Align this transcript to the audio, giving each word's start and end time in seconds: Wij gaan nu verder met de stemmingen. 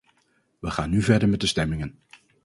Wij 0.59 0.71
gaan 0.71 0.89
nu 0.89 1.01
verder 1.01 1.29
met 1.29 1.39
de 1.41 1.47
stemmingen. 1.47 1.99